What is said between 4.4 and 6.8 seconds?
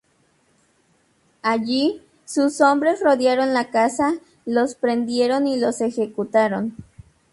los prendieron y los ejecutaron.